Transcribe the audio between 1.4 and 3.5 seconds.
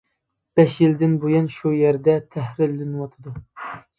شۇ يەردە تەھرىرلىنىۋاتىدۇ.